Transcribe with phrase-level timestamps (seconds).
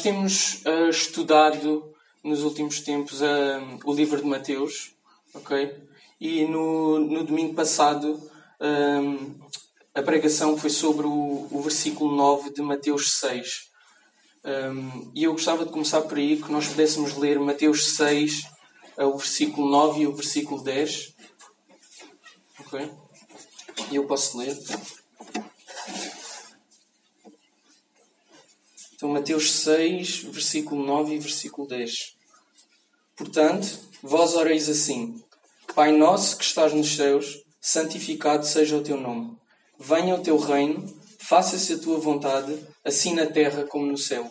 [0.00, 1.94] Uh, nós temos uh, estudado
[2.24, 3.24] nos últimos tempos uh,
[3.84, 4.92] o livro de Mateus,
[5.34, 5.76] ok?
[6.18, 8.20] E no, no domingo passado
[9.94, 13.70] a pregação foi sobre o, o versículo 9 de Mateus 6.
[15.14, 18.42] e eu gostava de começar por aí, que nós pudéssemos ler Mateus 6,
[18.98, 21.14] o versículo 9 e o versículo 10.
[22.60, 22.90] Ok?
[23.90, 24.54] E eu posso ler.
[29.00, 32.14] Então, Mateus 6, versículo 9 e versículo 10.
[33.16, 33.66] Portanto,
[34.02, 35.18] vós oreis assim:
[35.74, 39.38] Pai nosso que estás nos céus, santificado seja o teu nome.
[39.78, 40.86] Venha o teu reino,
[41.18, 42.54] faça-se a tua vontade,
[42.84, 44.30] assim na terra como no céu.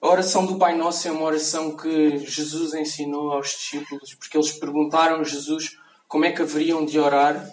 [0.00, 4.52] a oração do Pai Nosso é uma oração que Jesus ensinou aos discípulos, porque eles
[4.52, 5.76] perguntaram a Jesus
[6.08, 7.46] como é que haveriam de orar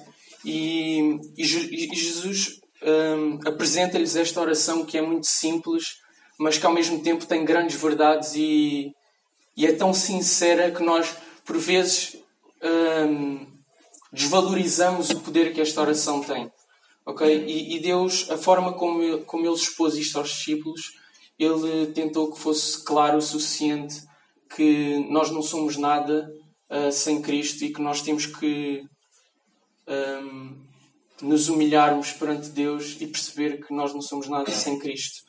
[0.45, 5.97] e, e, e Jesus um, apresenta-lhes esta oração que é muito simples,
[6.39, 8.91] mas que ao mesmo tempo tem grandes verdades e,
[9.55, 12.17] e é tão sincera que nós, por vezes,
[12.61, 13.47] um,
[14.11, 16.51] desvalorizamos o poder que esta oração tem.
[17.05, 17.45] Okay?
[17.45, 20.93] E, e, Deus, a forma como, como Ele expôs isto aos discípulos,
[21.39, 24.03] Ele tentou que fosse claro o suficiente
[24.55, 26.29] que nós não somos nada
[26.69, 28.83] uh, sem Cristo e que nós temos que
[29.87, 30.66] um,
[31.21, 35.23] nos humilharmos perante Deus e perceber que nós não somos nada sem Cristo.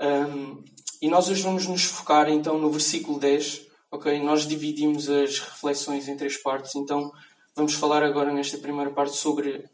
[0.00, 0.62] Um,
[1.00, 3.66] e nós hoje vamos nos focar então no versículo 10.
[3.90, 4.20] Ok?
[4.22, 7.10] Nós dividimos as reflexões em três partes, então
[7.54, 9.64] vamos falar agora nesta primeira parte sobre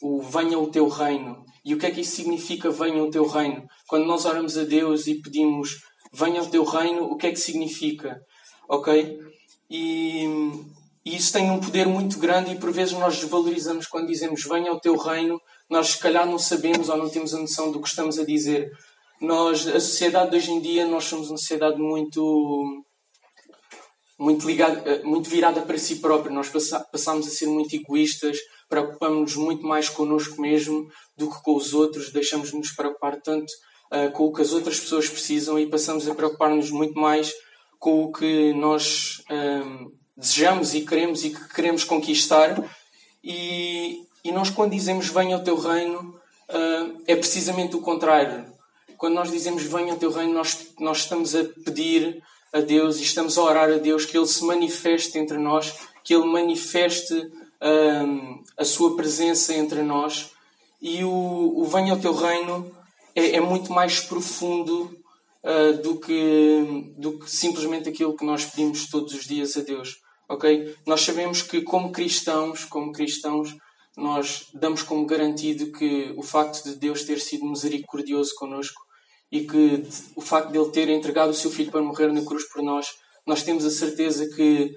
[0.00, 1.44] o venha o teu reino.
[1.64, 3.66] E o que é que isso significa venha o teu reino?
[3.86, 7.38] Quando nós oramos a Deus e pedimos venha o teu reino, o que é que
[7.38, 8.20] significa?
[8.68, 9.18] Ok?
[9.70, 10.26] E
[11.04, 14.70] e isso tem um poder muito grande e por vezes nós desvalorizamos quando dizemos venha
[14.70, 17.88] ao teu reino, nós se calhar não sabemos ou não temos a noção do que
[17.88, 18.70] estamos a dizer.
[19.20, 22.84] Nós, a sociedade de hoje em dia, nós somos uma sociedade muito
[24.18, 26.32] muito ligada, muito virada para si própria.
[26.32, 28.38] Nós passamos a ser muito egoístas,
[28.68, 30.86] preocupamos-nos muito mais connosco mesmo
[31.16, 33.50] do que com os outros, deixamos-nos preocupar tanto
[33.92, 37.32] uh, com o que as outras pessoas precisam e passamos a preocupar-nos muito mais
[37.80, 42.64] com o que nós um, eh, desejamos e queremos e que queremos conquistar.
[43.22, 46.14] E, e nós, quando dizemos venha ao teu reino,
[46.48, 48.46] uh, é precisamente o contrário.
[48.96, 52.22] Quando nós dizemos venha ao teu reino, nós, nós estamos a pedir
[52.52, 55.74] a Deus e estamos a orar a Deus que Ele se manifeste entre nós,
[56.04, 60.30] que Ele manifeste uh, a Sua presença entre nós.
[60.80, 62.70] E o, o venha ao teu reino
[63.14, 64.96] é, é muito mais profundo
[65.42, 70.01] uh, do, que, do que simplesmente aquilo que nós pedimos todos os dias a Deus.
[70.32, 70.74] Ok?
[70.86, 73.54] Nós sabemos que como cristãos, como cristãos,
[73.94, 78.80] nós damos como garantido que o facto de Deus ter sido misericordioso connosco
[79.30, 79.84] e que
[80.16, 82.86] o facto de Ele ter entregado o seu Filho para morrer na cruz por nós,
[83.26, 84.74] nós temos a certeza que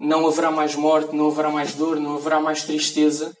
[0.00, 3.32] não haverá mais morte, não haverá mais dor, não haverá mais tristeza.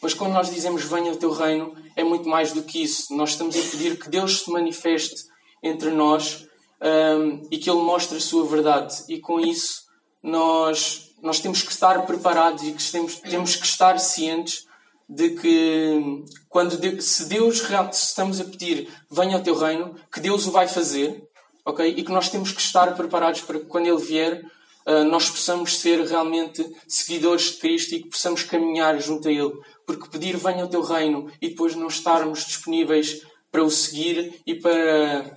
[0.00, 3.14] Mas quando nós dizemos venha o teu reino, é muito mais do que isso.
[3.14, 5.26] Nós estamos a pedir que Deus se manifeste
[5.62, 6.46] entre nós
[6.80, 9.04] um, e que Ele mostre a sua verdade.
[9.10, 9.85] E com isso
[10.22, 14.66] nós, nós temos que estar preparados e que temos, temos que estar cientes
[15.08, 20.46] de que quando se Deus se estamos a pedir venha ao teu reino, que Deus
[20.46, 21.22] o vai fazer,
[21.64, 21.94] ok?
[21.96, 24.44] E que nós temos que estar preparados para que quando Ele vier
[24.86, 29.52] uh, nós possamos ser realmente seguidores de Cristo e que possamos caminhar junto a Ele.
[29.86, 34.54] Porque pedir venha ao teu reino e depois não estarmos disponíveis para o seguir e
[34.56, 35.36] para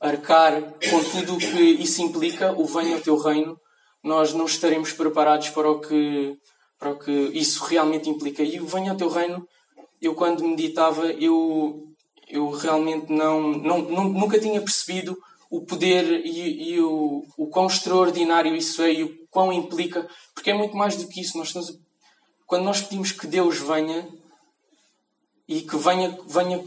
[0.00, 3.58] arcar com tudo o que isso implica, o venha ao teu reino,
[4.06, 6.38] nós não estaremos preparados para o que,
[6.78, 8.40] para o que isso realmente implica.
[8.40, 9.44] E o Venha ao Teu Reino,
[10.00, 11.88] eu quando meditava, eu,
[12.28, 15.18] eu realmente não, não, nunca tinha percebido
[15.50, 20.50] o poder e, e, o, o quão extraordinário isso é e o quão implica, porque
[20.50, 21.36] é muito mais do que isso.
[21.36, 21.76] Nós estamos,
[22.46, 24.08] quando nós pedimos que Deus venha
[25.48, 26.64] e que venha, venha,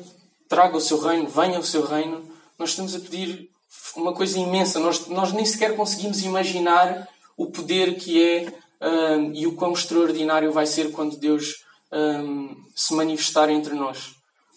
[0.50, 2.22] traga o seu reino, venha o seu reino,
[2.58, 3.50] nós estamos a pedir
[3.96, 4.78] uma coisa imensa.
[4.78, 7.08] Nós, nós nem sequer conseguimos imaginar
[7.40, 12.94] o poder que é um, e o quão extraordinário vai ser quando Deus um, se
[12.94, 14.10] manifestar entre nós.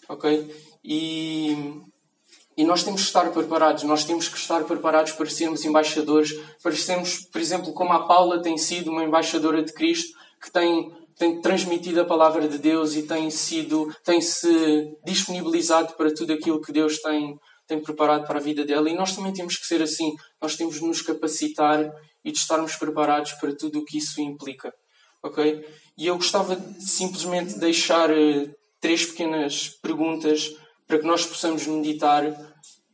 [0.09, 0.53] Ok?
[0.83, 1.55] E,
[2.57, 3.83] e nós temos que estar preparados.
[3.83, 8.41] Nós temos que estar preparados para sermos embaixadores, para sermos, por exemplo, como a Paula
[8.41, 13.03] tem sido uma embaixadora de Cristo, que tem tem transmitido a palavra de Deus e
[13.03, 17.37] tem sido tem se disponibilizado para tudo aquilo que Deus tem
[17.67, 20.79] tem preparado para a vida dela e nós também temos que ser assim nós temos
[20.79, 21.87] de nos capacitar
[22.23, 24.73] e de estarmos preparados para tudo o que isso implica.
[25.21, 25.65] Ok?
[25.97, 30.55] E eu gostava de simplesmente deixar uh, três pequenas perguntas
[30.87, 32.23] para que nós possamos meditar,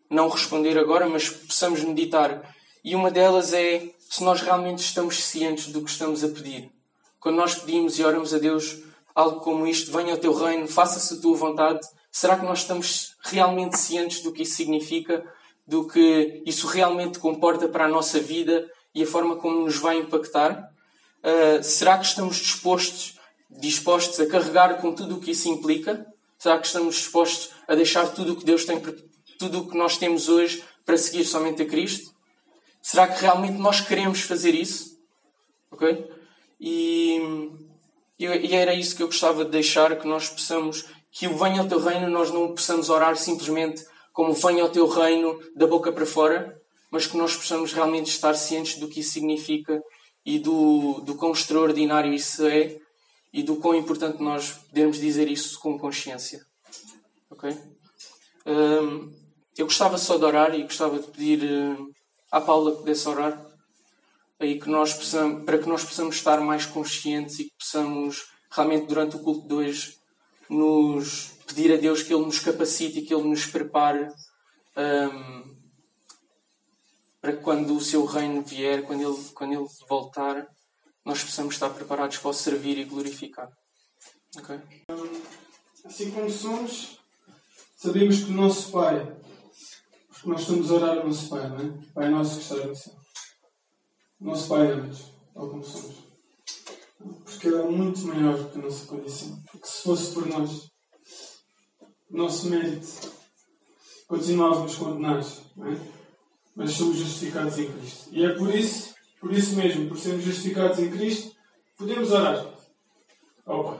[0.09, 2.55] não responder agora, mas possamos meditar.
[2.83, 6.71] E uma delas é se nós realmente estamos cientes do que estamos a pedir.
[7.19, 8.77] Quando nós pedimos e oramos a Deus
[9.13, 11.79] algo como isto, venha ao teu reino, faça-se a tua vontade,
[12.11, 15.23] será que nós estamos realmente cientes do que isso significa,
[15.67, 19.97] do que isso realmente comporta para a nossa vida e a forma como nos vai
[19.97, 20.71] impactar?
[21.23, 23.17] Uh, será que estamos dispostos,
[23.49, 26.05] dispostos a carregar com tudo o que isso implica?
[26.37, 28.81] Será que estamos dispostos a deixar tudo o que Deus tem,
[29.37, 32.13] tudo o que nós temos hoje para seguir somente a Cristo?
[32.81, 34.97] Será que realmente nós queremos fazer isso?
[35.71, 36.09] Ok?
[36.59, 37.21] E,
[38.17, 41.67] e era isso que eu gostava de deixar, que nós possamos, que o venha ao
[41.67, 46.05] teu reino, nós não possamos orar simplesmente como venha ao teu reino da boca para
[46.05, 46.58] fora,
[46.91, 49.81] mas que nós possamos realmente estar cientes do que isso significa
[50.25, 52.77] e do, do quão extraordinário isso é
[53.31, 56.41] e do quão importante nós podemos dizer isso com consciência.
[57.29, 57.55] Ok?
[58.45, 59.11] Um,
[59.57, 61.91] eu gostava só de orar e gostava de pedir uh,
[62.31, 63.49] à Paula que pudesse orar
[64.39, 68.87] aí que nós possamos, para que nós possamos estar mais conscientes e que possamos realmente
[68.87, 69.97] durante o culto de hoje
[70.49, 74.09] nos pedir a Deus que Ele nos capacite e que Ele nos prepare
[74.77, 75.58] um,
[77.21, 80.47] para que quando o seu reino vier, quando ele, quando ele voltar,
[81.05, 83.49] nós possamos estar preparados para o servir e glorificar.
[84.37, 84.59] Okay?
[85.83, 86.99] Assim como somos,
[87.75, 89.17] sabemos que o nosso Pai,
[90.07, 91.93] porque nós estamos a orar ao nosso Pai, não é?
[91.93, 92.93] Pai nosso que está no céu.
[94.19, 94.99] Nosso Pai ama-nos,
[95.33, 95.95] tal como somos.
[97.23, 99.41] Porque Ele é muito maior que a nossa condição.
[99.51, 100.69] Porque se fosse por nós,
[102.09, 102.87] o nosso mérito,
[104.07, 105.98] continuávamos condenados, não é?
[106.59, 108.09] Mas somos justificados em Cristo.
[108.11, 108.89] E é por isso
[109.19, 111.35] por isso mesmo, por sermos justificados em Cristo,
[111.77, 112.45] podemos orar
[113.45, 113.79] ao Pai.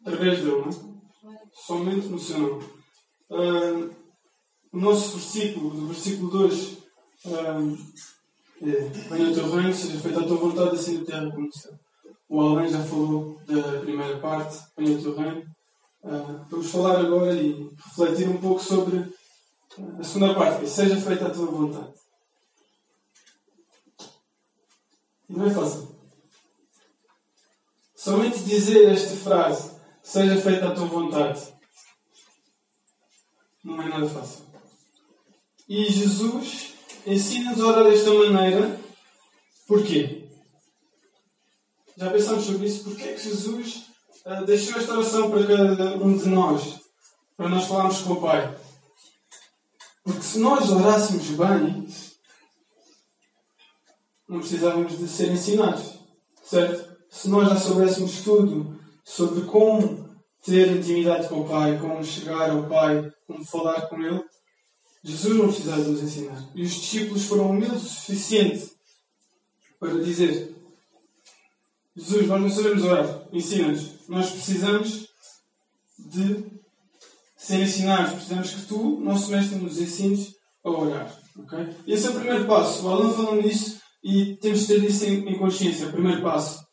[0.00, 1.02] Através dele, não?
[1.52, 2.64] Somente no seu nome.
[3.30, 3.94] Uh,
[4.72, 6.72] o nosso versículo, do versículo 2,
[7.26, 7.78] uh,
[8.62, 8.70] é,
[9.08, 11.72] Venha o teu reino, seja feita a tua vontade, assim na terra como no céu.
[12.28, 15.42] O Alain já falou da primeira parte, Venha o teu reino.
[16.02, 19.08] Uh, vamos falar agora e refletir um pouco sobre
[19.98, 22.01] a segunda parte, que é, seja feita a tua vontade.
[25.32, 25.88] Não é fácil.
[27.96, 29.70] Somente dizer esta frase,
[30.02, 31.40] seja feita a tua vontade,
[33.64, 34.44] não é nada fácil.
[35.66, 36.74] E Jesus
[37.06, 38.78] ensina-nos a orar desta maneira.
[39.66, 40.28] Porquê?
[41.96, 42.84] Já pensamos sobre isso?
[42.84, 43.84] Porquê é que Jesus
[44.26, 46.80] uh, deixou esta oração para cada um de nós?
[47.36, 48.54] Para nós falarmos com o Pai?
[50.04, 51.86] Porque se nós orássemos bem,
[54.28, 55.98] não precisávamos de ser ensinados,
[56.42, 56.92] certo?
[57.10, 60.08] Se nós já soubéssemos tudo sobre como
[60.44, 64.22] ter intimidade com o Pai, como chegar ao Pai, como falar com Ele,
[65.04, 66.48] Jesus não precisava de nos ensinar.
[66.54, 68.70] E os discípulos foram humildes o suficiente
[69.78, 70.54] para dizer:
[71.96, 74.08] Jesus, nós não sabemos orar, ensina-nos.
[74.08, 75.08] Nós precisamos
[75.98, 76.46] de
[77.36, 81.20] ser ensinados, precisamos que tu, nosso Mestre, nos ensines a orar.
[81.36, 81.76] Okay?
[81.86, 82.86] Esse é o primeiro passo.
[82.86, 85.90] O Alan falando nisso e temos de ter isso em, consciência.
[85.90, 86.66] Primeiro passo.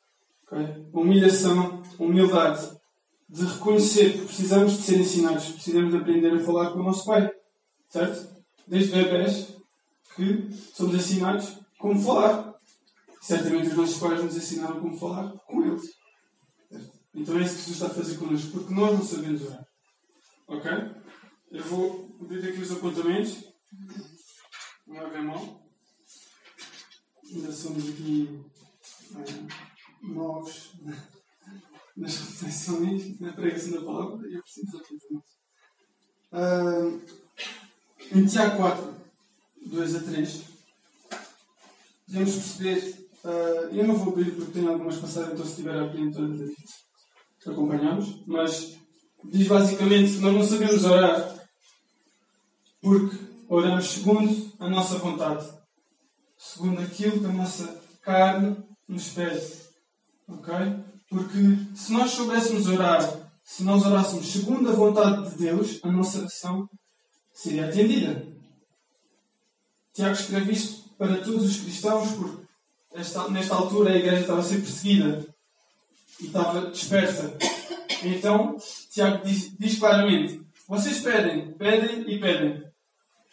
[0.47, 0.87] Okay?
[0.91, 2.77] Humilhação, humildade.
[3.29, 7.05] De reconhecer que precisamos de ser ensinados, precisamos de aprender a falar com o nosso
[7.05, 7.29] Pai.
[7.87, 8.27] Certo?
[8.67, 9.55] Desde bebés
[10.15, 12.55] que somos ensinados como falar.
[13.21, 15.83] Certamente os nossos pais nos ensinaram como falar com eles.
[16.71, 16.91] Certo?
[17.13, 19.65] Então é isso que Jesus está a fazer connosco, porque nós não sabemos orar.
[20.47, 20.71] Ok?
[21.51, 23.43] Eu vou pedir aqui os apontamentos.
[24.87, 25.68] Não haver mal
[27.35, 28.39] ainda somos aqui
[29.11, 30.71] uh, novos
[31.95, 35.21] nas reflexões, na pregação da palavra, e eu preciso aprender
[36.31, 37.01] uh,
[38.11, 38.95] Em Tiago 4,
[39.65, 40.43] 2 a 3,
[42.07, 43.09] podemos perceber.
[43.21, 47.47] Uh, eu não vou abrir porque tenho algumas passagens, então se estiver a abrir as
[47.47, 48.77] acompanhamos, mas
[49.25, 51.47] diz basicamente nós não sabemos orar
[52.81, 53.17] porque
[53.49, 55.58] oramos segundo a nossa vontade
[56.39, 58.55] segundo aquilo que a nossa carne
[58.87, 59.45] nos pede.
[60.27, 60.53] Ok?
[61.09, 61.37] Porque
[61.75, 66.69] se nós soubéssemos orar, se nós orássemos segundo a vontade de Deus, a nossa oração
[67.33, 68.25] seria atendida.
[69.93, 72.43] Tiago escreve isto para todos os cristãos, porque
[72.93, 75.27] esta, nesta altura a igreja estava a ser perseguida
[76.21, 77.37] e estava dispersa.
[78.03, 78.55] Então,
[78.91, 82.63] Tiago diz, diz claramente: vocês pedem, pedem e pedem,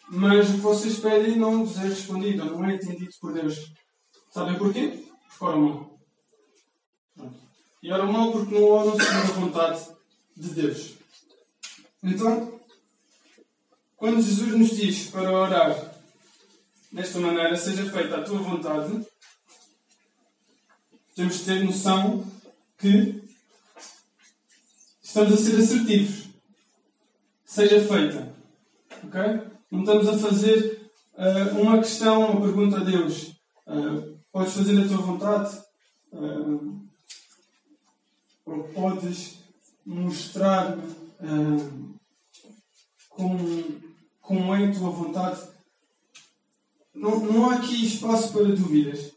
[0.09, 3.73] mas o que vocês pedem não vos é respondido, não é entendido por Deus.
[4.31, 5.05] Sabem porquê?
[5.27, 5.99] Porque oram mal.
[7.83, 9.87] E oram mal porque não oram segundo a vontade
[10.35, 10.93] de Deus.
[12.03, 12.59] Então,
[13.95, 15.95] quando Jesus nos diz para orar
[16.91, 19.05] desta maneira, seja feita a tua vontade,
[21.15, 22.25] temos de ter noção
[22.77, 23.23] que
[25.01, 26.27] estamos a ser assertivos.
[27.43, 28.35] Seja feita.
[29.03, 29.56] Ok?
[29.69, 33.33] Não estamos a fazer uh, uma questão, uma pergunta a Deus.
[33.67, 35.57] Uh, podes fazer a tua vontade?
[36.13, 36.87] Uh,
[38.45, 39.39] ou podes
[39.85, 40.77] mostrar
[43.09, 43.65] como,
[44.21, 45.41] como é a tua vontade?
[46.95, 49.11] Não, não há aqui espaço para dúvidas.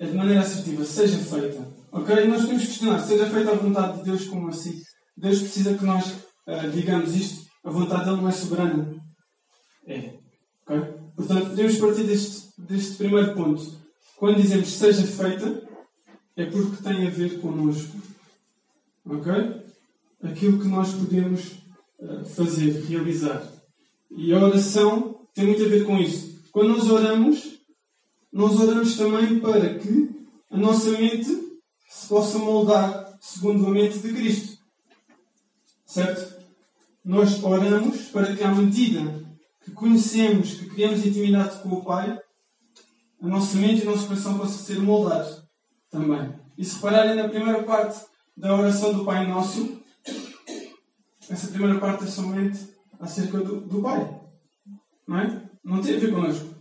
[0.00, 0.84] É de maneira assertiva.
[0.84, 1.66] Seja feita.
[1.92, 2.26] Ok?
[2.26, 3.00] Nós temos que questionar.
[3.00, 4.82] Seja feita a vontade de Deus como assim?
[5.16, 7.46] Deus precisa que nós uh, digamos isto.
[7.64, 9.05] A vontade dele não é soberana.
[9.86, 10.14] É.
[10.66, 11.06] Ok?
[11.14, 13.78] Portanto, podemos partir deste, deste primeiro ponto.
[14.16, 15.62] Quando dizemos seja feita,
[16.36, 17.96] é porque tem a ver connosco.
[19.04, 19.32] Ok?
[20.22, 21.52] Aquilo que nós podemos
[21.98, 23.46] uh, fazer, realizar.
[24.10, 26.36] E a oração tem muito a ver com isso.
[26.50, 27.58] Quando nós oramos,
[28.32, 30.10] nós oramos também para que
[30.50, 31.28] a nossa mente
[31.88, 34.58] se possa moldar segundo a mente de Cristo.
[35.84, 36.36] Certo?
[37.04, 39.25] Nós oramos para que, à medida
[39.66, 42.16] que conhecemos, que criamos intimidade com o Pai,
[43.20, 45.42] a nossa mente e o nosso coração possam ser moldados
[45.90, 46.32] também.
[46.56, 48.00] E se repararem na primeira parte
[48.36, 49.82] da oração do Pai Nosso,
[51.28, 52.68] essa primeira parte é somente
[53.00, 54.20] acerca do, do Pai.
[55.04, 55.50] Não é?
[55.64, 56.54] Não tem a ver connosco.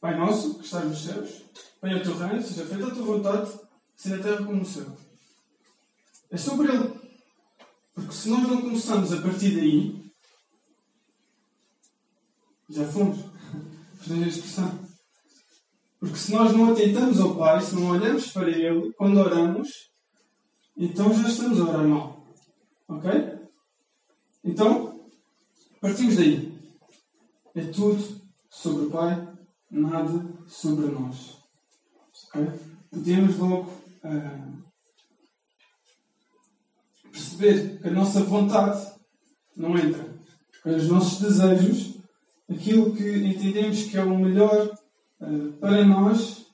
[0.00, 1.42] Pai nosso, que estás nos céus,
[1.82, 3.50] venha o teu reino, seja feita a tua vontade,
[3.98, 4.86] assim na terra como no céu.
[6.30, 6.94] É sobre Ele.
[7.92, 10.07] Porque se nós não começamos a partir daí,
[12.68, 13.18] já fomos.
[13.98, 14.88] Perdemos a expressão.
[15.98, 19.68] Porque se nós não atentamos ao Pai, se não olhamos para Ele quando oramos,
[20.76, 22.24] então já estamos a orar mal.
[22.88, 23.10] Ok?
[24.44, 25.00] Então,
[25.80, 26.56] partimos daí.
[27.54, 29.28] É tudo sobre o Pai,
[29.70, 31.38] nada sobre nós.
[32.28, 32.46] Okay?
[32.90, 33.70] Podemos logo
[34.04, 34.62] uh,
[37.10, 38.94] perceber que a nossa vontade
[39.56, 40.16] não entra.
[40.64, 41.97] Os nossos desejos,
[42.50, 44.78] aquilo que entendemos que é o melhor
[45.20, 46.46] uh, para nós,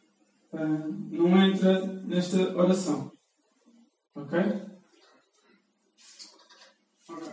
[0.52, 3.12] uh, não entra nesta oração.
[4.14, 4.38] Ok?
[7.08, 7.32] Ok.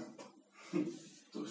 [0.74, 1.46] Estou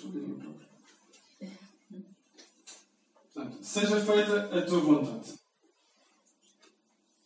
[3.32, 5.34] Portanto, seja feita a tua vontade.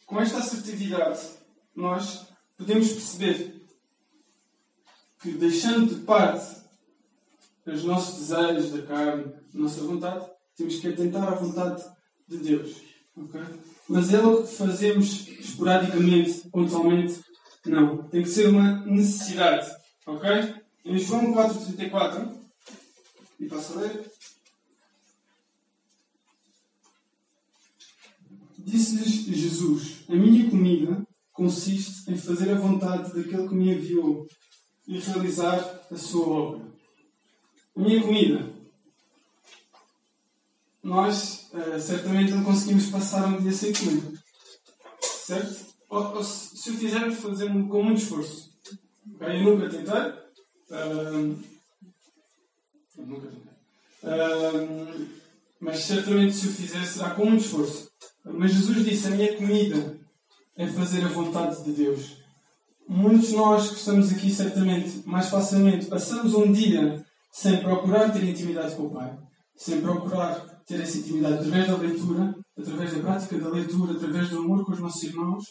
[0.07, 1.21] Com esta assertividade,
[1.75, 2.26] nós
[2.57, 3.67] podemos perceber
[5.21, 6.63] que, deixando de parte
[7.66, 11.83] os nossos desejos da carne, a nossa vontade, temos que atentar à vontade
[12.28, 12.76] de Deus.
[13.16, 13.42] Okay?
[13.88, 17.21] Mas é algo que fazemos esporadicamente, pontualmente?
[17.66, 18.09] Não.
[18.09, 19.71] Tem que ser uma necessidade.
[20.06, 20.30] Ok?
[20.85, 22.44] Em João 4,34,
[23.40, 24.12] e passo a ler.
[28.59, 34.26] Disse-lhes Jesus: A minha comida consiste em fazer a vontade daquele que me enviou
[34.87, 36.74] e realizar a sua obra.
[37.76, 38.54] Minha comida.
[40.83, 44.12] Nós uh, certamente não conseguimos passar um dia sem comida.
[45.00, 45.66] Certo?
[45.88, 48.52] Ou, ou se, o fizermos, fazemos com muito esforço.
[49.21, 50.00] Eu nunca tentei.
[50.71, 51.38] Uh,
[52.99, 53.54] nunca tentei.
[54.02, 55.09] Uh,
[55.59, 57.90] mas certamente se o fizer será com muito esforço.
[58.25, 59.99] Mas Jesus disse: A minha comida
[60.57, 62.19] é fazer a vontade de Deus.
[62.87, 67.04] Muitos de nós que estamos aqui, certamente, mais facilmente, passamos um dia
[67.35, 69.19] sem procurar ter intimidade com o Pai,
[69.57, 74.38] sem procurar ter essa intimidade através da leitura, através da prática da leitura, através do
[74.38, 75.45] amor com os nossos irmãos.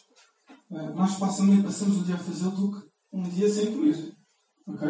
[0.72, 4.16] Eh, mais facilmente passamos o dia a fazê-lo do que um dia sem comer.
[4.66, 4.88] Ok?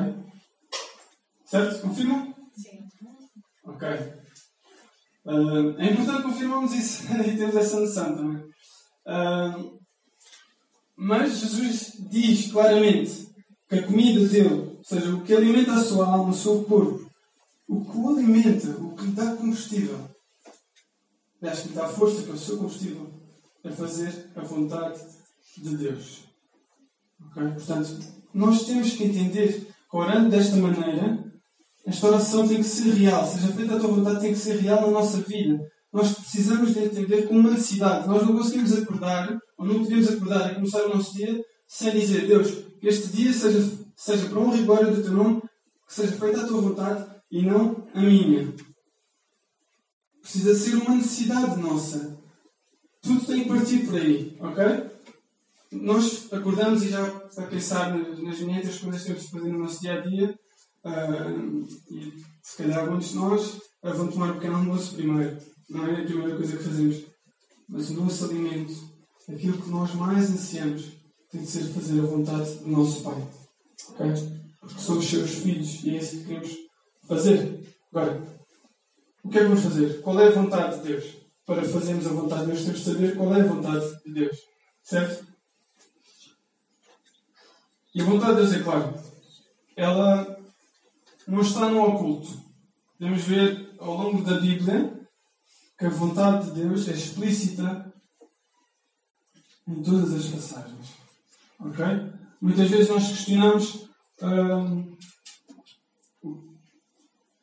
[1.45, 1.81] Certo?
[1.81, 2.31] Confirma?
[2.55, 2.87] Sim.
[3.65, 3.87] Ok.
[5.25, 8.43] Uh, é importante confirmarmos isso e termos essa noção também.
[9.07, 9.79] Uh,
[10.95, 13.29] mas Jesus diz claramente
[13.67, 17.09] que a comida dele, ou seja, o que alimenta a sua alma, o seu corpo,
[17.69, 19.97] o que o alimenta, o que lhe dá combustível,
[21.41, 23.09] aliás, que lhe dá força, que é o seu combustível,
[23.63, 24.99] é fazer a vontade
[25.57, 26.25] de Deus.
[27.31, 27.47] Okay?
[27.51, 27.97] Portanto,
[28.33, 31.31] nós temos que entender que orando desta maneira,
[31.85, 33.25] esta oração tem que ser real.
[33.25, 35.59] Seja feita a tua vontade, tem que ser real na nossa vida.
[35.93, 38.07] Nós precisamos de entender como uma necessidade.
[38.07, 42.27] Nós não conseguimos acordar, ou não podemos acordar e começar o nosso dia sem dizer,
[42.27, 45.41] Deus, que este dia seja, seja para honra e glória do teu nome,
[45.87, 48.53] que seja feita a tua vontade e não a minha.
[50.21, 52.17] Precisa ser uma necessidade nossa.
[53.01, 54.91] Tudo tem que partir por aí, ok?
[55.71, 57.05] Nós acordamos e já
[57.37, 58.39] a pensar nas,
[58.79, 60.39] coisas que temos de fazer no nosso dia a dia,
[60.85, 65.37] Uh, e se calhar muitos de nós uh, vão tomar um pequeno almoço primeiro.
[65.69, 67.05] Não é a primeira coisa que fazemos.
[67.69, 68.73] Mas o nosso alimento,
[69.29, 70.91] aquilo que nós mais ansiamos,
[71.31, 73.25] tem de ser fazer a vontade do nosso Pai.
[73.89, 74.13] Okay?
[74.59, 76.51] Porque somos seus filhos e é isso que queremos
[77.07, 77.75] fazer.
[77.91, 78.21] Agora,
[79.23, 80.01] o que é que vamos fazer?
[80.01, 81.15] Qual é a vontade de Deus?
[81.45, 84.37] Para fazermos a vontade de Deus, temos de saber qual é a vontade de Deus.
[84.81, 85.27] Certo?
[87.93, 88.93] E a vontade de Deus é claro.
[89.75, 90.39] Ela
[91.27, 92.41] não está no oculto.
[92.97, 95.07] Podemos ver ao longo da Bíblia
[95.77, 97.93] que a vontade de Deus é explícita
[99.67, 100.87] em todas as passagens.
[101.59, 101.85] Ok?
[102.43, 103.87] Muitas vezes nós questionamos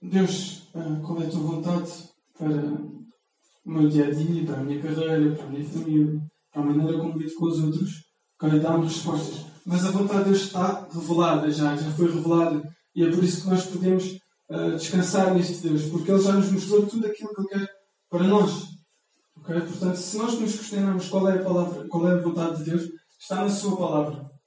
[0.03, 0.69] Deus,
[1.07, 1.91] qual é a tua vontade
[2.37, 3.07] para o
[3.65, 6.21] meu dia a dia, para a minha carreira, para a minha família,
[6.53, 8.05] para a maneira como vivo com os outros?
[8.43, 8.61] Ok?
[8.61, 9.47] Dá-me respostas.
[9.65, 12.63] Mas a vontade de Deus está revelada já, já foi revelada.
[12.95, 14.19] E é por isso que nós podemos
[14.51, 17.71] uh, descansar neste Deus, porque Ele já nos mostrou tudo aquilo que Ele quer
[18.11, 18.65] para nós.
[19.39, 19.61] Okay?
[19.63, 22.83] Portanto, se nós nos questionamos qual é a palavra, qual é a vontade de Deus,
[23.19, 24.40] está na Sua palavra.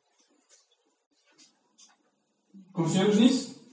[2.73, 3.63] Confiamos nisso?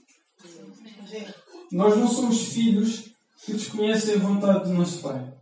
[1.71, 3.11] Nós não somos filhos
[3.43, 5.33] que desconhecem a vontade do nosso Pai.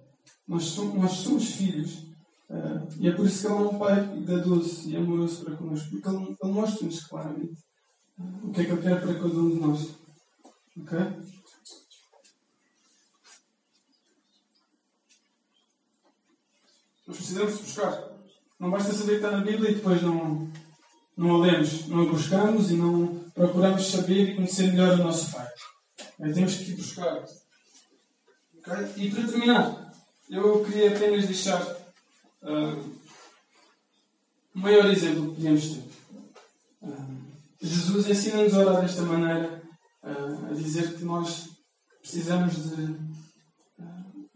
[0.47, 2.09] Nós somos, nós somos filhos
[2.49, 4.03] Uh, e é por isso que ele é um pai
[4.43, 7.61] doce e amoroso para connosco, porque ele, ele mostra-nos claramente
[8.17, 9.89] uh, o que é que ele quer para cada um de nós.
[10.81, 10.99] Ok?
[17.05, 18.09] Nós precisamos buscar.
[18.59, 20.51] Não basta saber que está na Bíblia e depois não,
[21.15, 25.31] não a lemos, não a buscamos e não procuramos saber e conhecer melhor o nosso
[25.31, 25.47] Pai.
[26.19, 27.23] É, temos que buscar.
[28.57, 29.05] Okay?
[29.05, 29.93] E para terminar,
[30.29, 31.79] eu queria apenas deixar
[32.41, 32.97] Uh,
[34.55, 35.83] o maior exemplo que podíamos ter.
[36.81, 37.17] Uh,
[37.61, 39.61] Jesus ensina-nos a orar desta maneira,
[40.03, 41.49] uh, a dizer que nós
[42.01, 42.97] precisamos de,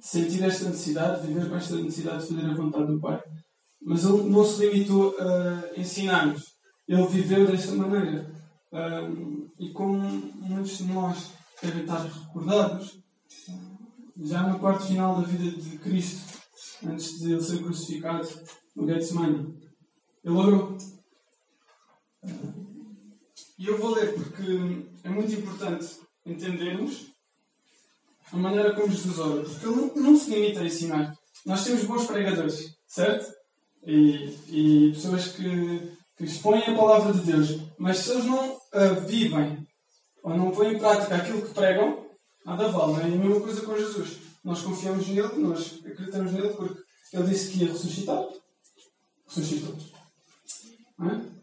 [0.01, 3.23] sentir esta necessidade, de viver com esta necessidade de fazer a vontade do Pai.
[3.81, 6.43] Mas ele não se limitou a ensinar-nos.
[6.85, 8.29] Ele viveu desta maneira.
[9.59, 11.31] E como muitos de nós
[11.61, 12.99] devem estar recordados,
[14.21, 16.39] já na parte final da vida de Cristo,
[16.85, 18.27] antes de ele ser crucificado
[18.75, 19.55] no Getsemane.
[20.23, 20.77] Ele orou.
[23.59, 27.07] E eu vou ler porque é muito importante entendermos
[28.31, 29.43] a maneira como Jesus ora.
[29.43, 31.13] Porque ele não se limita a ensinar.
[31.45, 33.33] Nós temos bons pregadores, certo?
[33.85, 37.59] E, e pessoas que, que, expõem a palavra de Deus.
[37.77, 39.67] Mas se eles não uh, vivem
[40.23, 42.05] ou não põem em prática aquilo que pregam,
[42.45, 43.03] nada vale.
[43.03, 43.09] É?
[43.09, 44.17] E a mesma coisa com Jesus.
[44.43, 46.81] Nós confiamos nele, nós acreditamos nele porque
[47.13, 48.23] ele disse que ia ressuscitar.
[49.27, 49.75] Ressuscitou.
[51.01, 51.33] É?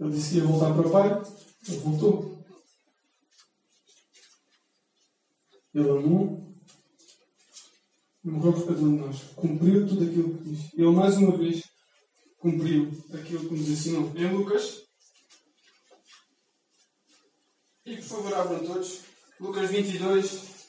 [0.00, 1.22] Ele disse que ia voltar para o Pai.
[1.68, 2.44] Ele voltou.
[5.74, 6.40] Ele amou.
[8.24, 9.22] Morreu por cada um de nós.
[9.34, 10.70] Cumpriu tudo aquilo que disse.
[10.74, 11.62] Ele, mais uma vez,
[12.40, 14.12] cumpriu aquilo que nos ensinou.
[14.16, 14.82] Em Lucas.
[17.84, 19.02] E por favor, abram todos.
[19.38, 20.60] Lucas 22.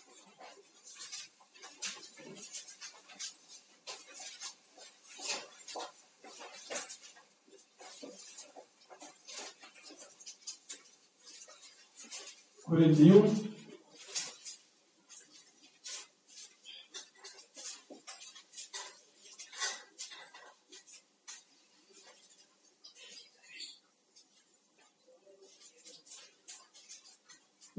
[12.72, 13.52] 41.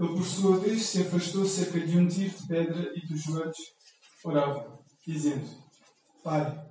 [0.03, 3.57] Ele, por sua vez, se afastou cerca de um tiro de pedra e dos joelhos
[4.23, 5.49] orava, dizendo:
[6.23, 6.67] Pai,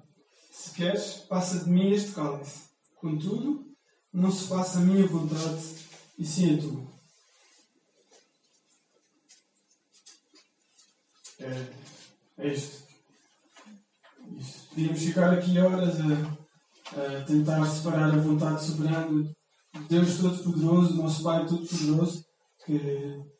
[0.52, 2.70] se queres, passa de mim este cálice.
[2.98, 3.66] Contudo,
[4.14, 5.76] não se faça a minha vontade,
[6.20, 6.92] e sim a tua.
[11.40, 11.74] É,
[12.38, 12.84] é isto.
[14.70, 19.24] Podíamos ficar aqui horas a, a tentar separar a vontade soberana
[19.74, 22.24] de Deus Todo-Poderoso, nosso Pai Todo-Poderoso,
[22.64, 23.32] que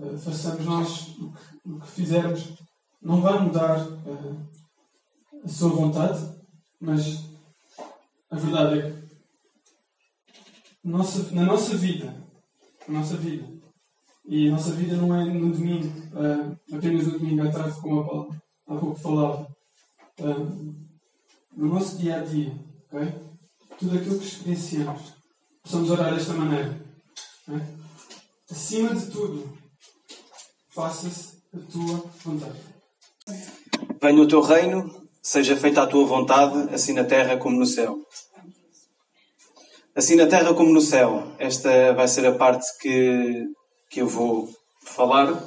[0.00, 2.54] uh, façamos nós o que, o que, fizermos.
[3.00, 4.48] Não vai mudar uh,
[5.44, 6.20] a sua vontade,
[6.80, 7.24] mas
[8.30, 9.00] a verdade é que
[10.82, 12.14] nossa, na nossa vida,
[12.88, 13.46] na nossa vida,
[14.26, 18.00] e a nossa vida não é no domingo, uh, apenas no domingo à tarde, como
[18.00, 18.36] a Paulo
[18.66, 19.50] há pouco falava.
[21.56, 22.52] No nosso dia a dia,
[22.92, 23.12] okay?
[23.78, 25.14] tudo aquilo que experienciamos,
[25.62, 26.78] possamos orar desta maneira.
[27.48, 27.60] Okay?
[28.50, 29.58] Acima de tudo,
[30.70, 32.58] faça-se a tua vontade.
[34.00, 37.98] Venha o teu reino, seja feita a tua vontade, assim na terra como no céu.
[39.94, 41.32] assim na terra como no céu.
[41.38, 43.44] Esta vai ser a parte que,
[43.90, 44.48] que eu vou
[44.82, 45.44] falar.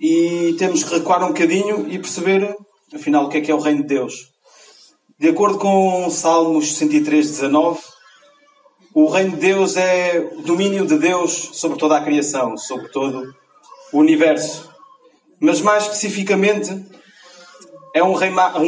[0.00, 2.56] E temos que recuar um bocadinho e perceber,
[2.92, 4.32] afinal, o que é que é o reino de Deus.
[5.18, 7.80] De acordo com Salmos 103, 19,
[8.94, 13.32] o reino de Deus é o domínio de Deus sobre toda a criação, sobre todo
[13.94, 14.68] o universo.
[15.40, 16.84] Mas mais especificamente,
[17.94, 18.12] é um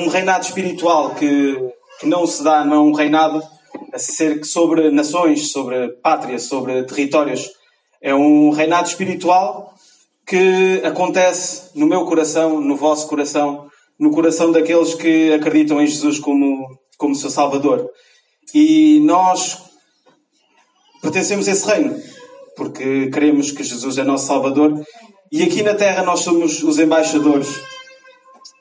[0.08, 1.58] reinado espiritual que,
[1.98, 3.42] que não se dá, não é um reinado
[3.92, 7.50] a ser sobre nações, sobre pátrias, sobre territórios.
[8.00, 9.74] É um reinado espiritual
[10.26, 16.20] que acontece no meu coração, no vosso coração, no coração daqueles que acreditam em Jesus
[16.20, 17.90] como, como seu Salvador.
[18.54, 19.58] E nós
[21.02, 22.00] pertencemos a esse reino,
[22.56, 24.84] porque queremos que Jesus é nosso Salvador.
[25.30, 27.48] E aqui na Terra nós somos os embaixadores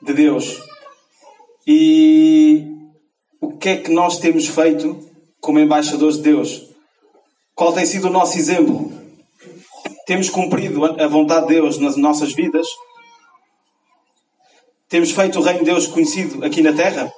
[0.02, 0.60] de Deus.
[1.64, 2.66] E
[3.40, 4.98] o que é que nós temos feito
[5.40, 6.68] como embaixadores de Deus?
[7.54, 8.90] Qual tem sido o nosso exemplo?
[10.06, 12.66] Temos cumprido a vontade de Deus nas nossas vidas?
[14.88, 17.12] Temos feito o reino de Deus conhecido aqui na terra?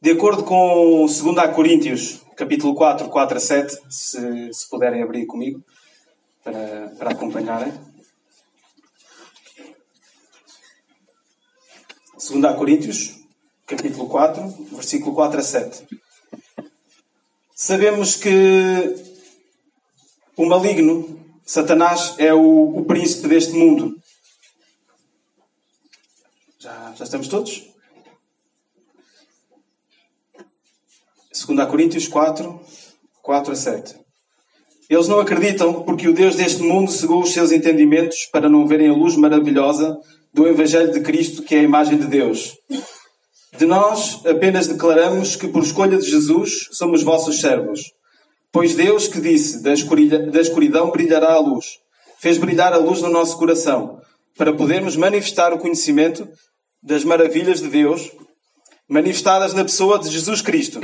[0.00, 5.62] De acordo com 2 Coríntios, capítulo 4, 4 a 7, se, se puderem abrir comigo
[6.42, 7.72] para, para acompanharem.
[12.12, 13.14] 2 Coríntios,
[13.66, 15.86] capítulo 4, versículo 4 a 7.
[17.54, 18.30] Sabemos que
[20.36, 23.94] o maligno Satanás é o, o príncipe deste mundo.
[26.58, 27.73] Já, já estamos todos?
[31.46, 32.60] 2 Coríntios 4,
[33.22, 33.94] 4 a 7.
[34.88, 38.88] Eles não acreditam porque o Deus deste mundo cegou os seus entendimentos para não verem
[38.88, 39.98] a luz maravilhosa
[40.32, 42.54] do Evangelho de Cristo, que é a imagem de Deus.
[43.56, 47.80] De nós apenas declaramos que, por escolha de Jesus, somos vossos servos.
[48.52, 51.66] Pois Deus que disse, da escuridão brilhará a luz,
[52.18, 54.00] fez brilhar a luz no nosso coração,
[54.36, 56.28] para podermos manifestar o conhecimento
[56.82, 58.10] das maravilhas de Deus,
[58.88, 60.80] manifestadas na pessoa de Jesus Cristo.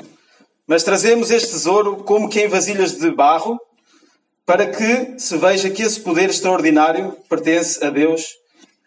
[0.70, 3.58] Mas trazemos este tesouro como que em vasilhas de barro,
[4.46, 8.24] para que se veja que esse poder extraordinário pertence a Deus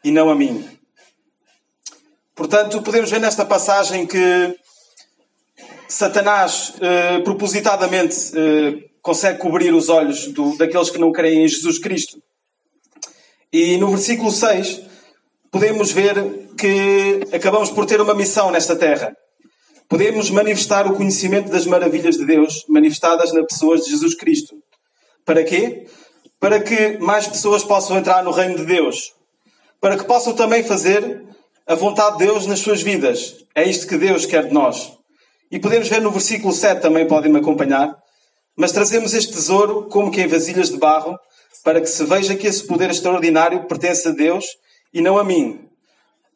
[0.01, 0.65] e não a mim.
[2.33, 4.57] Portanto, podemos ver nesta passagem que
[5.89, 11.79] Satanás eh, propositadamente eh, consegue cobrir os olhos do, daqueles que não creem em Jesus
[11.79, 12.17] Cristo.
[13.51, 14.83] E no versículo 6
[15.51, 16.15] podemos ver
[16.57, 19.13] que acabamos por ter uma missão nesta terra.
[19.93, 24.55] Podemos manifestar o conhecimento das maravilhas de Deus manifestadas nas pessoas de Jesus Cristo.
[25.23, 25.85] Para quê?
[26.39, 29.13] Para que mais pessoas possam entrar no reino de Deus.
[29.79, 31.23] Para que possam também fazer
[31.67, 33.35] a vontade de Deus nas suas vidas.
[33.53, 34.97] É isto que Deus quer de nós.
[35.51, 37.95] E podemos ver no versículo 7 também, podem-me acompanhar.
[38.57, 41.15] Mas trazemos este tesouro como que em vasilhas de barro,
[41.63, 44.43] para que se veja que esse poder extraordinário pertence a Deus
[44.91, 45.69] e não a mim.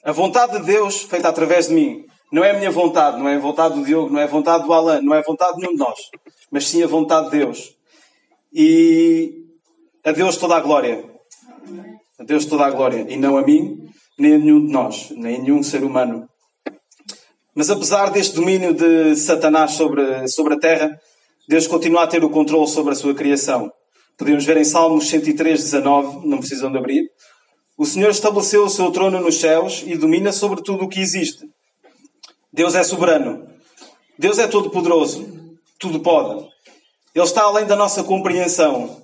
[0.04, 3.36] A vontade de Deus, feita através de mim, não é a minha vontade, não é
[3.36, 5.62] a vontade do Diogo, não é a vontade do Alan, não é a vontade de
[5.62, 6.00] nenhum de nós,
[6.52, 7.76] mas sim a vontade de Deus.
[8.54, 9.46] E
[10.04, 11.04] a Deus toda a glória.
[12.20, 13.06] A Deus toda a glória.
[13.10, 13.78] E não a mim,
[14.18, 16.28] nem a nenhum de nós, nem a nenhum ser humano.
[17.56, 21.00] Mas apesar deste domínio de Satanás sobre, sobre a terra,
[21.48, 23.72] Deus continua a ter o controle sobre a sua criação.
[24.18, 27.10] Podemos ver em Salmos 103, 19, não precisam de abrir.
[27.78, 31.47] O Senhor estabeleceu o seu trono nos céus e domina sobre tudo o que existe.
[32.58, 33.48] Deus é soberano.
[34.18, 35.30] Deus é todo-poderoso.
[35.78, 36.50] Tudo pode.
[37.14, 39.00] Ele está além da nossa compreensão.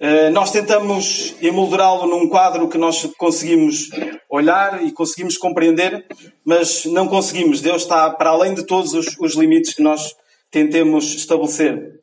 [0.00, 3.90] Eh, nós tentamos emoldurá-lo num quadro que nós conseguimos
[4.28, 6.04] olhar e conseguimos compreender,
[6.44, 7.60] mas não conseguimos.
[7.60, 10.12] Deus está para além de todos os, os limites que nós
[10.50, 12.00] tentemos estabelecer.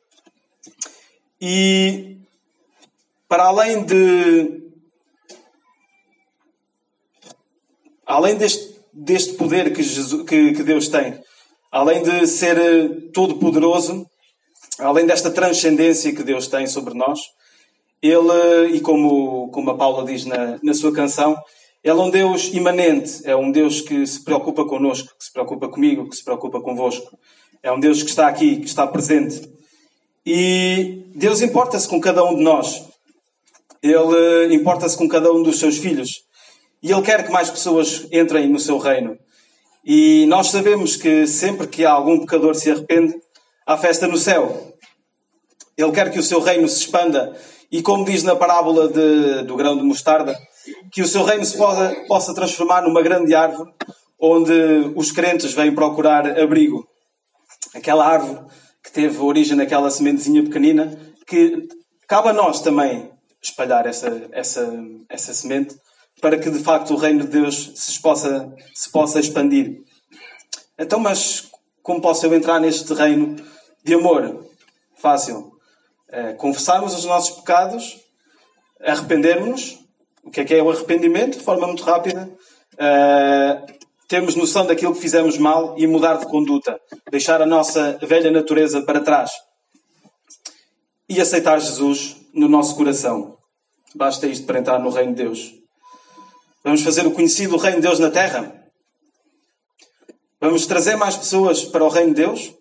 [1.38, 2.16] E
[3.28, 4.62] para além de.
[8.06, 11.18] Além deste, deste poder que, Jesus, que, que Deus tem,
[11.70, 14.06] além de ser eh, todo-poderoso,
[14.78, 17.18] além desta transcendência que Deus tem sobre nós,
[18.00, 21.36] ele, e como, como a Paula diz na, na sua canção,
[21.82, 25.68] ele é um Deus imanente, é um Deus que se preocupa connosco, que se preocupa
[25.68, 27.18] comigo, que se preocupa convosco.
[27.62, 29.46] É um Deus que está aqui, que está presente.
[30.24, 32.84] E Deus importa-se com cada um de nós.
[33.82, 36.22] Ele importa-se com cada um dos seus filhos.
[36.84, 39.18] E Ele quer que mais pessoas entrem no seu reino.
[39.82, 43.14] E nós sabemos que sempre que algum pecador se arrepende,
[43.66, 44.76] há festa no céu.
[45.78, 47.34] Ele quer que o seu reino se expanda
[47.72, 50.38] e, como diz na parábola de, do grão de mostarda,
[50.92, 53.72] que o seu reino se possa, possa transformar numa grande árvore
[54.20, 54.52] onde
[54.94, 56.86] os crentes vêm procurar abrigo.
[57.74, 58.40] Aquela árvore
[58.82, 61.66] que teve origem naquela sementezinha pequenina, que
[62.06, 63.10] cabe a nós também
[63.42, 64.70] espalhar essa, essa,
[65.08, 65.74] essa semente
[66.20, 69.82] para que de facto o reino de Deus se possa, se possa expandir.
[70.78, 71.50] Então, mas
[71.82, 73.36] como posso eu entrar neste reino
[73.84, 74.46] de amor?
[74.96, 75.52] Fácil.
[76.08, 78.00] É, confessarmos os nossos pecados,
[78.80, 79.78] arrependermos.
[80.22, 81.38] O que é que é o arrependimento?
[81.38, 82.30] De forma muito rápida.
[82.78, 83.62] É,
[84.08, 86.80] termos noção daquilo que fizemos mal e mudar de conduta.
[87.10, 89.30] Deixar a nossa velha natureza para trás.
[91.08, 93.36] E aceitar Jesus no nosso coração.
[93.94, 95.63] Basta isto para entrar no reino de Deus.
[96.64, 98.64] Vamos fazer o conhecido reino de Deus na terra?
[100.40, 102.54] Vamos trazer mais pessoas para o reino de Deus?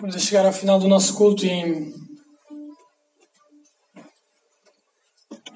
[0.00, 1.92] Vamos chegar ao final do nosso culto e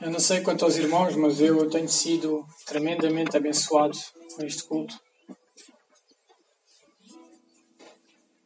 [0.01, 3.97] eu não sei quanto aos irmãos, mas eu tenho sido tremendamente abençoado
[4.35, 4.99] com este culto.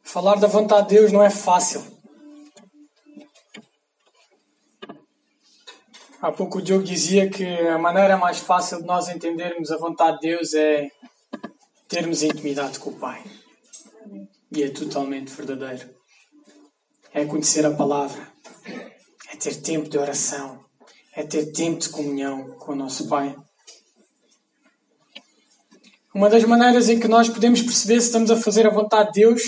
[0.03, 1.92] Falar da vontade de Deus não é fácil.
[6.23, 10.21] Há pouco o Diogo dizia que a maneira mais fácil de nós entendermos a vontade
[10.21, 10.89] de Deus é
[11.85, 13.21] termos intimidade com o Pai.
[14.49, 15.89] E é totalmente verdadeiro.
[17.13, 18.25] É conhecer a palavra,
[19.33, 20.63] é ter tempo de oração,
[21.13, 23.35] é ter tempo de comunhão com o nosso Pai.
[26.15, 29.19] Uma das maneiras em que nós podemos perceber se estamos a fazer a vontade de
[29.19, 29.41] Deus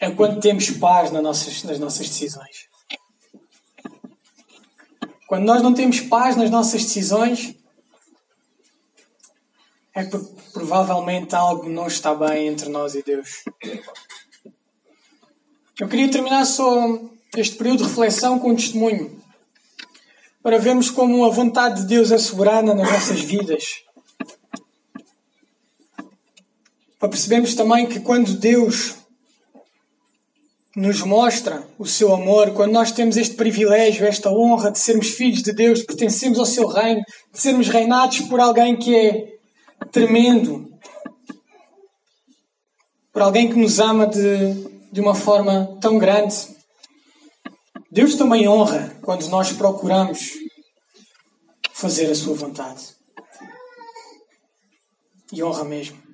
[0.00, 2.66] é quando temos paz nas nossas, nas nossas decisões.
[5.26, 7.56] Quando nós não temos paz nas nossas decisões,
[9.94, 13.44] é porque provavelmente algo não está bem entre nós e Deus.
[15.78, 17.00] Eu queria terminar só
[17.36, 19.20] este período de reflexão com um testemunho,
[20.42, 23.64] para vermos como a vontade de Deus é soberana nas nossas vidas.
[26.98, 28.94] Para percebermos também que quando Deus
[30.76, 35.42] nos mostra o seu amor, quando nós temos este privilégio, esta honra de sermos filhos
[35.42, 37.00] de Deus, de pertencemos ao seu reino,
[37.32, 39.38] de sermos reinados por alguém que é
[39.90, 40.70] tremendo,
[43.10, 44.52] por alguém que nos ama de,
[44.92, 46.36] de uma forma tão grande.
[47.90, 50.32] Deus também honra quando nós procuramos
[51.72, 52.94] fazer a sua vontade.
[55.32, 56.05] E honra mesmo.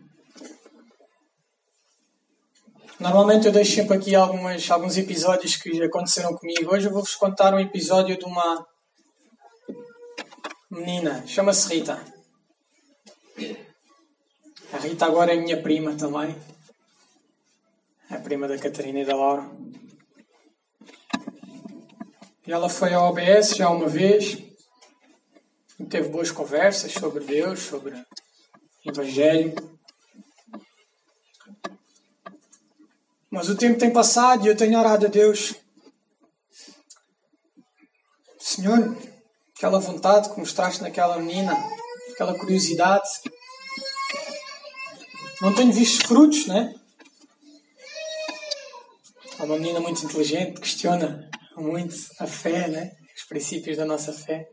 [3.03, 6.73] Normalmente eu deixo sempre aqui algumas, alguns episódios que aconteceram comigo.
[6.73, 8.65] Hoje eu vou-vos contar um episódio de uma
[10.71, 12.01] menina, chama-se Rita.
[14.73, 16.37] A Rita agora é minha prima também.
[18.09, 19.51] É a prima da Catarina e da Laura.
[22.47, 24.39] E ela foi ao OBS já uma vez.
[25.77, 28.01] E teve boas conversas sobre Deus, sobre
[28.87, 29.72] Evangelho.
[33.33, 35.55] Mas o tempo tem passado e eu tenho orado a Deus.
[38.39, 38.95] Senhor,
[39.57, 41.57] aquela vontade que mostraste naquela menina,
[42.13, 43.09] aquela curiosidade.
[45.41, 46.75] Não tenho visto frutos, né?
[49.39, 52.93] É uma menina muito inteligente, questiona muito a fé, né?
[53.17, 54.47] Os princípios da nossa fé.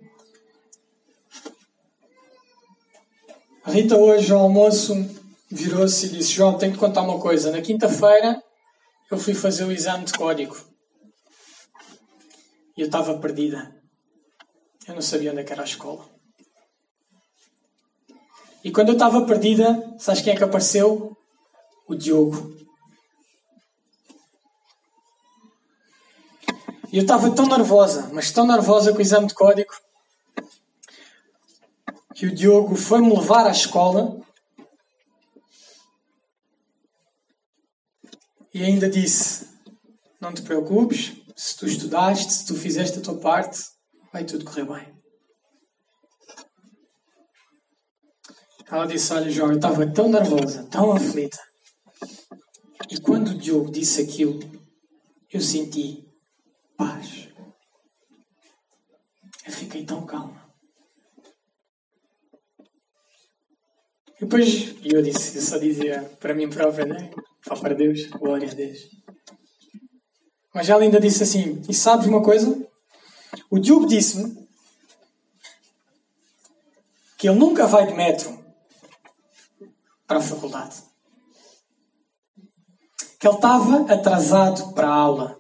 [3.66, 4.96] A Rita hoje ao almoço
[5.52, 7.52] virou-se e disse: João, tenho que contar uma coisa.
[7.52, 8.42] Na quinta-feira
[9.12, 10.56] eu fui fazer o exame de código
[12.78, 13.76] e eu estava perdida.
[14.88, 16.08] Eu não sabia onde é era a escola.
[18.64, 21.18] E quando eu estava perdida, sabes quem é que apareceu?
[21.88, 22.56] O Diogo.
[26.92, 29.72] E eu estava tão nervosa, mas tão nervosa com o exame de código,
[32.16, 34.20] que o Diogo foi-me levar à escola
[38.54, 39.48] E ainda disse:
[40.20, 43.60] Não te preocupes, se tu estudaste, se tu fizeste a tua parte,
[44.12, 45.00] vai tudo correr bem.
[48.72, 51.38] Ela disse: Olha, João, eu estava tão nervosa, tão aflita.
[52.90, 54.40] E quando o Diogo disse aquilo,
[55.32, 56.08] eu senti
[56.76, 57.30] paz.
[59.46, 60.50] Eu fiquei tão calma.
[64.18, 67.12] E depois eu disse, eu só dizia para mim própria, né?
[67.48, 68.90] Só para Deus, glória a Deus.
[70.54, 72.68] Mas ela ainda disse assim: E sabes uma coisa?
[73.50, 74.48] O Diogo disse-me
[77.18, 78.38] que ele nunca vai de metro
[80.08, 80.84] para a faculdade.
[83.20, 85.40] Que ele estava atrasado para a aula.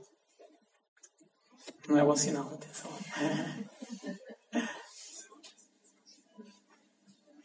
[1.87, 2.91] Não é bom sinal, atenção.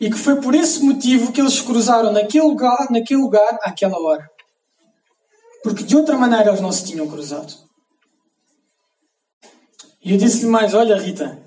[0.01, 4.31] E que foi por esse motivo que eles cruzaram naquele lugar, naquele lugar, àquela hora.
[5.65, 7.53] Porque de outra maneira eles não se tinham cruzado.
[10.05, 11.43] E eu disse-lhe mais: Olha, Rita,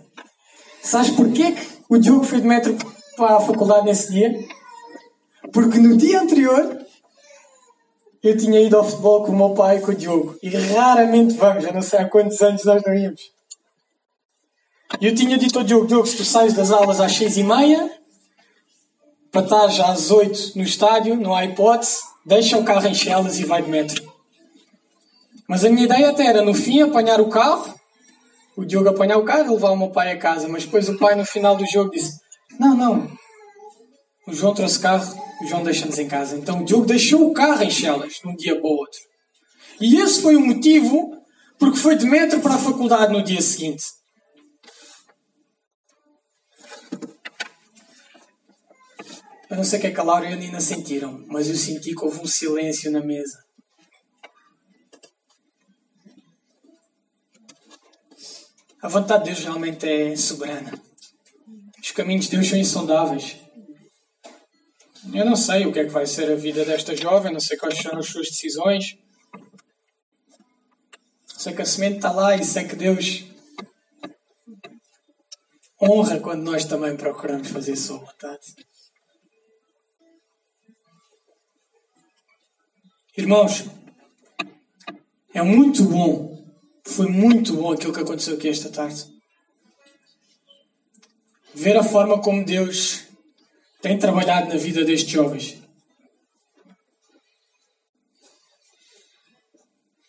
[0.81, 2.75] sabes porquê que o Diogo foi de metro
[3.15, 4.33] para a faculdade nesse dia?
[5.53, 6.83] Porque no dia anterior
[8.23, 10.35] eu tinha ido ao futebol com o meu pai e com o Diogo.
[10.41, 13.21] E raramente vamos, já não sei há quantos anos nós não íamos.
[14.99, 17.43] E eu tinha dito ao Diogo: Diogo, se tu sais das aulas às seis e
[17.43, 17.87] meia,
[19.31, 23.45] para estar às oito no estádio, não há hipótese, deixa o carro em Chelas e
[23.45, 24.06] vai de metro.
[25.47, 27.73] Mas a minha ideia até era, no fim, apanhar o carro,
[28.57, 30.47] o Diogo apanhar o carro e levar o meu pai a casa.
[30.47, 32.19] Mas depois o pai, no final do jogo, disse:
[32.59, 33.09] Não, não,
[34.27, 35.09] o João trouxe carro,
[35.41, 36.35] o João deixa-nos em casa.
[36.35, 38.99] Então o Diogo deixou o carro em Chelas, de um dia para o outro.
[39.79, 41.15] E esse foi o motivo
[41.57, 43.83] porque foi de metro para a faculdade no dia seguinte.
[49.49, 51.55] Eu não sei o que é que a Laura e a Nina sentiram, mas eu
[51.55, 53.46] senti que houve um silêncio na mesa.
[58.81, 60.71] A vontade de Deus realmente é soberana.
[61.81, 63.37] Os caminhos de Deus são insondáveis.
[65.13, 67.57] Eu não sei o que é que vai ser a vida desta jovem, não sei
[67.57, 68.97] quais serão as suas decisões.
[71.25, 73.25] Sei que a semente está lá e sei que Deus
[75.81, 78.55] honra quando nós também procuramos fazer sua vontade.
[83.15, 83.65] Irmãos,
[85.33, 86.46] é muito bom,
[86.87, 89.05] foi muito bom aquilo que aconteceu aqui esta tarde.
[91.53, 93.03] Ver a forma como Deus
[93.81, 95.57] tem trabalhado na vida destes jovens.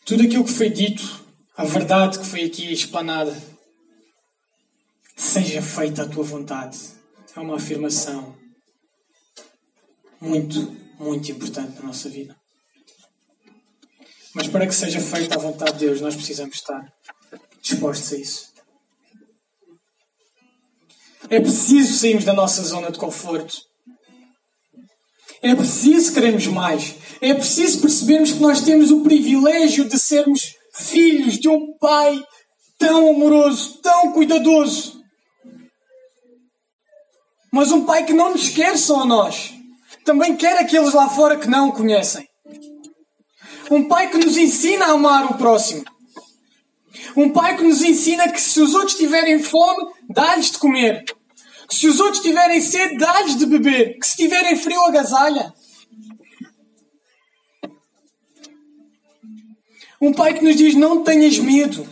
[0.06, 1.02] Tudo aquilo que foi dito,
[1.56, 3.36] a verdade que foi aqui explanada,
[5.16, 6.78] seja feita a tua vontade.
[7.36, 8.38] É uma afirmação
[10.20, 12.37] muito, muito importante na nossa vida.
[14.38, 16.80] Mas para que seja feita a vontade de Deus, nós precisamos estar
[17.60, 18.52] dispostos a isso.
[21.28, 23.56] É preciso sairmos da nossa zona de conforto.
[25.42, 26.94] É preciso queremos mais.
[27.20, 32.22] É preciso percebermos que nós temos o privilégio de sermos filhos de um Pai
[32.78, 35.02] tão amoroso, tão cuidadoso.
[37.52, 39.52] Mas um Pai que não nos quer só a nós.
[40.04, 42.27] Também quer aqueles lá fora que não o conhecem.
[43.70, 45.84] Um Pai que nos ensina a amar o próximo.
[47.16, 51.04] Um Pai que nos ensina que se os outros tiverem fome, dá-lhes de comer.
[51.68, 53.98] Que se os outros tiverem sede, dá-lhes de beber.
[53.98, 55.52] Que se tiverem frio, agasalha.
[60.00, 61.86] Um Pai que nos diz: não tenhas medo.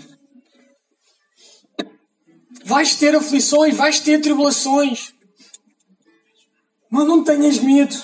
[2.64, 5.12] Vais ter aflições, vais ter tribulações.
[6.90, 7.96] Mas não tenhas medo.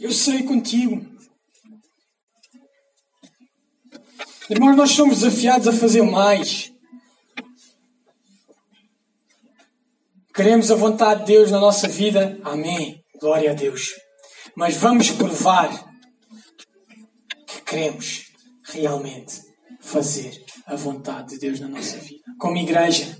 [0.00, 1.17] Eu serei contigo.
[4.50, 6.72] Irmãos, nós somos desafiados a fazer mais.
[10.34, 12.40] Queremos a vontade de Deus na nossa vida?
[12.42, 13.04] Amém.
[13.20, 13.90] Glória a Deus.
[14.56, 15.68] Mas vamos provar
[17.46, 18.24] que queremos
[18.64, 19.42] realmente
[19.80, 22.24] fazer a vontade de Deus na nossa vida.
[22.38, 23.18] Como igreja.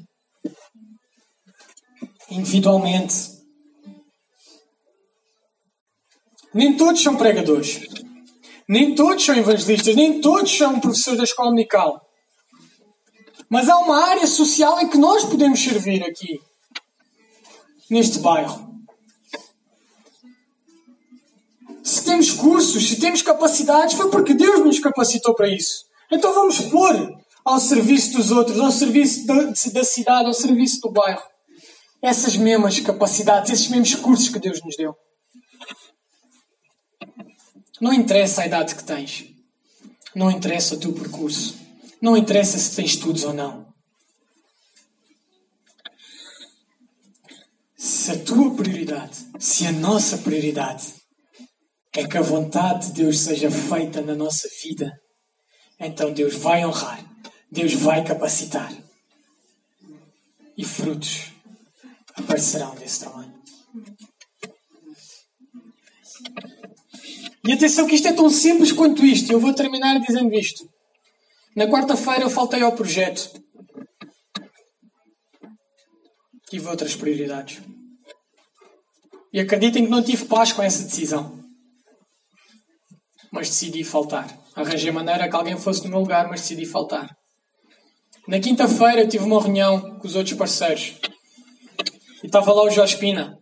[2.31, 3.37] Individualmente.
[6.55, 7.81] Nem todos são pregadores.
[8.68, 12.07] Nem todos são evangelistas, nem todos são professores da escola dominical.
[13.48, 16.38] Mas há uma área social em que nós podemos servir aqui,
[17.90, 18.68] neste bairro.
[21.83, 25.87] Se temos cursos, se temos capacidades, foi porque Deus nos capacitou para isso.
[26.12, 29.26] Então vamos pôr ao serviço dos outros, ao serviço
[29.72, 31.22] da, cidade, ao serviço do bairro.
[32.02, 34.94] Essas mesmas capacidades, esses mesmos cursos que Deus nos deu.
[37.81, 39.26] Não interessa a idade que tens.
[40.14, 41.56] Não interessa o teu percurso.
[42.00, 43.68] Não interessa se tens estudos ou não.
[47.76, 50.94] Se a tua prioridade, se a nossa prioridade
[51.92, 55.00] é que a vontade de Deus seja feita na nossa vida,
[55.79, 57.04] então Deus vai honrar,
[57.50, 58.72] Deus vai capacitar
[60.56, 61.33] e frutos
[62.16, 63.33] aparecerão desse trabalho.
[67.49, 69.33] E atenção que isto é tão simples quanto isto.
[69.33, 70.69] Eu vou terminar dizendo isto.
[71.57, 73.42] Na quarta-feira eu faltei ao projeto.
[76.51, 77.63] Tive outras prioridades.
[79.33, 81.42] E acreditem que não tive paz com essa decisão.
[83.33, 84.29] Mas decidi faltar.
[84.55, 87.17] Arranjei maneira que alguém fosse no meu lugar, mas decidi faltar.
[88.27, 90.96] Na quinta-feira tive uma reunião com os outros parceiros.
[92.23, 93.38] e estava lá o Jorge Pina.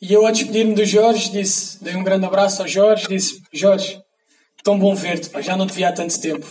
[0.00, 4.02] E eu, a despedir-me do Jorge, disse, dei um grande abraço ao Jorge, disse: Jorge,
[4.64, 6.46] tão bom ver-te, já não te vi há tanto tempo.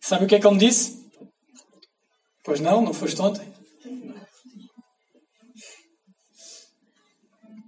[0.00, 1.06] Sabe o que é que ele me disse?
[2.42, 3.46] Pois não, não foste ontem.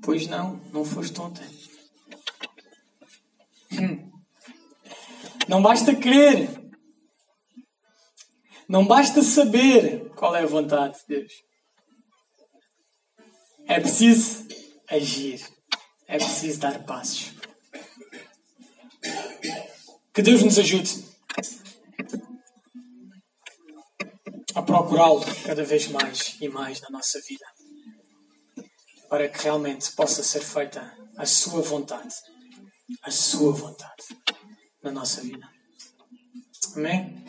[0.03, 1.47] Pois não, não foste ontem.
[3.73, 4.11] Hum.
[5.47, 6.49] Não basta querer.
[8.69, 11.50] Não basta saber qual é a vontade de Deus.
[13.71, 14.49] É preciso
[14.89, 15.41] agir.
[16.09, 17.31] É preciso dar passos.
[20.13, 21.05] Que Deus nos ajude
[24.57, 27.47] a procurá-lo cada vez mais e mais na nossa vida,
[29.09, 32.13] para que realmente possa ser feita a sua vontade,
[33.05, 34.03] a sua vontade
[34.83, 35.49] na nossa vida.
[36.75, 37.25] Amém?